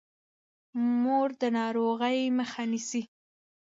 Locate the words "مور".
1.01-1.29